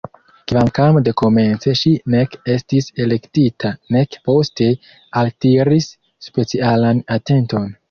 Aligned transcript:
Kvankam 0.51 0.95
dekomence 1.07 1.73
ŝi 1.81 1.91
nek 2.13 2.33
estis 2.53 2.89
elektita 3.05 3.73
nek 3.97 4.19
poste 4.31 4.71
altiris 5.23 5.91
specialan 6.31 7.07
atenton. 7.21 7.73